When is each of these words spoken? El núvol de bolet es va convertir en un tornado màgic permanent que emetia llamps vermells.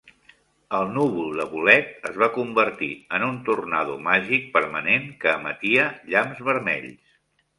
El 0.77 0.87
núvol 0.93 1.35
de 1.39 1.43
bolet 1.51 2.07
es 2.11 2.15
va 2.21 2.29
convertir 2.37 2.89
en 3.17 3.25
un 3.27 3.37
tornado 3.49 3.99
màgic 4.07 4.49
permanent 4.57 5.05
que 5.25 5.35
emetia 5.41 5.87
llamps 6.15 6.41
vermells. 6.49 7.15